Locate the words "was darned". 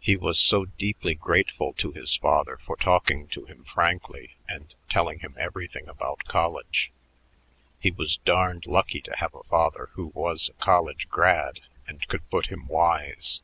7.92-8.66